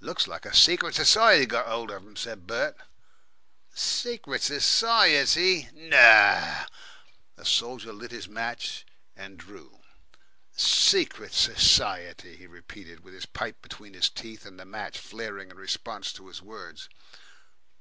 [0.00, 2.76] "Looks like a secret society got hold of them," said Bert.
[3.72, 5.68] "Secret society!
[5.74, 6.66] NAW!"
[7.36, 9.80] The soldier lit his match, and drew.
[10.56, 15.56] "Secret society," he repeated, with his pipe between his teeth and the match flaring, in
[15.56, 16.88] response to his words.